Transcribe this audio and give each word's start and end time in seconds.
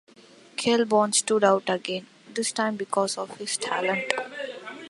Kilborn 0.55 1.13
stood 1.13 1.43
out 1.43 1.69
again, 1.69 2.07
this 2.33 2.51
time 2.51 2.75
because 2.75 3.19
of 3.19 3.37
his 3.37 3.55
talent. 3.55 4.11